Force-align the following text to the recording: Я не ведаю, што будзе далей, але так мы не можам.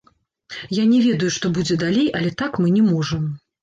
Я 0.77 0.85
не 0.93 1.03
ведаю, 1.09 1.31
што 1.37 1.53
будзе 1.61 1.79
далей, 1.87 2.11
але 2.23 2.35
так 2.43 2.53
мы 2.63 2.77
не 2.81 2.87
можам. 2.93 3.35